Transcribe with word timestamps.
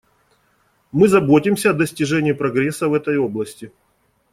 Мы 0.91 1.07
заботимся 1.07 1.69
о 1.69 1.73
достижении 1.75 2.31
прогресса 2.31 2.87
в 2.87 2.95
этой 2.95 3.17
области. 3.19 3.71